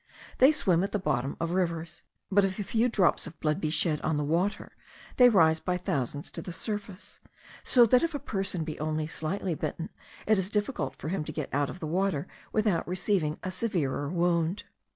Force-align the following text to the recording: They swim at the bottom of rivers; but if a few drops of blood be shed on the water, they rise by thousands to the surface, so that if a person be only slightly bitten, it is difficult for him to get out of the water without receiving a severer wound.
They 0.39 0.51
swim 0.51 0.83
at 0.83 0.93
the 0.93 0.97
bottom 0.97 1.37
of 1.39 1.51
rivers; 1.51 2.01
but 2.31 2.43
if 2.43 2.57
a 2.57 2.63
few 2.63 2.89
drops 2.89 3.27
of 3.27 3.39
blood 3.39 3.61
be 3.61 3.69
shed 3.69 4.01
on 4.01 4.17
the 4.17 4.23
water, 4.23 4.71
they 5.17 5.29
rise 5.29 5.59
by 5.59 5.77
thousands 5.77 6.31
to 6.31 6.41
the 6.41 6.51
surface, 6.51 7.19
so 7.63 7.85
that 7.85 8.01
if 8.01 8.15
a 8.15 8.19
person 8.19 8.63
be 8.63 8.79
only 8.79 9.05
slightly 9.05 9.53
bitten, 9.53 9.89
it 10.25 10.39
is 10.39 10.49
difficult 10.49 10.95
for 10.95 11.09
him 11.09 11.23
to 11.25 11.31
get 11.31 11.53
out 11.53 11.69
of 11.69 11.79
the 11.79 11.85
water 11.85 12.25
without 12.51 12.87
receiving 12.87 13.37
a 13.43 13.51
severer 13.51 14.09
wound. 14.09 14.63